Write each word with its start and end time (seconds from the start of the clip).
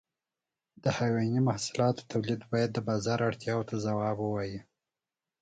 د 0.83 0.85
حيواني 0.97 1.41
محصولاتو 1.49 2.01
تولید 2.11 2.41
باید 2.51 2.69
د 2.73 2.77
بازار 2.89 3.19
اړتیاو 3.29 3.67
ته 3.69 3.75
ځواب 3.85 4.17
ووایي. 4.21 4.59